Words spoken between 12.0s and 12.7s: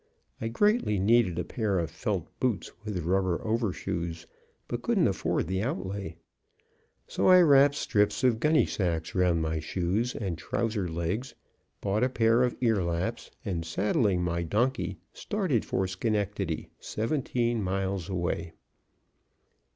a pair of